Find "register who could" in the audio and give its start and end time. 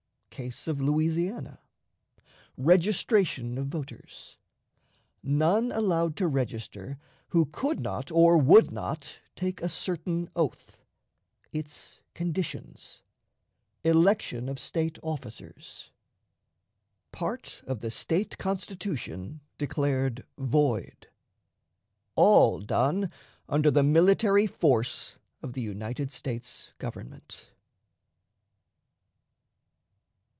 6.25-7.81